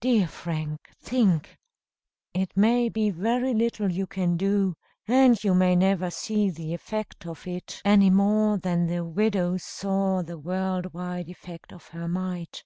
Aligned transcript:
Dear 0.00 0.26
Frank, 0.26 0.80
think! 1.00 1.56
It 2.34 2.56
may 2.56 2.88
be 2.88 3.10
very 3.10 3.54
little 3.54 3.88
you 3.88 4.04
can 4.04 4.36
do 4.36 4.74
and 5.06 5.40
you 5.44 5.54
may 5.54 5.76
never 5.76 6.10
see 6.10 6.50
the 6.50 6.74
effect 6.74 7.24
of 7.24 7.46
it, 7.46 7.80
any 7.84 8.10
more 8.10 8.58
than 8.58 8.88
the 8.88 9.04
widow 9.04 9.58
saw 9.58 10.22
the 10.24 10.40
world 10.40 10.92
wide 10.92 11.28
effect 11.28 11.72
of 11.72 11.86
her 11.90 12.08
mite. 12.08 12.64